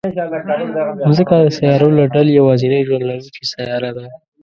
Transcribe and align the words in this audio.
مځکه 1.07 1.35
د 1.43 1.45
سیارو 1.57 1.89
له 1.97 2.03
ډلې 2.13 2.31
یوازینۍ 2.39 2.81
ژوند 2.87 3.03
لرونکې 3.09 3.43
سیاره 3.53 3.91
ده. 3.97 4.05